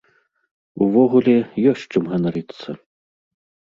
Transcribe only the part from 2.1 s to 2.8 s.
ганарыцца!